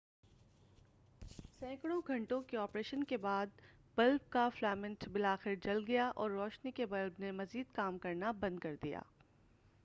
سینکڑوں 1.59 2.01
گھنٹوں 2.07 2.41
کے 2.41 2.57
آپریشن 2.57 3.03
کے 3.03 3.17
بعد 3.17 3.61
بلب 3.97 4.29
کا 4.29 4.47
فلامنٹ 4.49 5.07
بلاخر 5.09 5.55
جل 5.55 5.83
گیا 5.87 6.07
اور 6.15 6.31
روشنی 6.31 6.71
کے 6.71 6.85
بلب 6.85 7.19
نے 7.19 7.31
مزید 7.31 7.75
کام 7.75 7.97
کرنا 7.97 8.31
بند 8.31 8.59
کر 8.59 8.75
دیا 8.83 9.01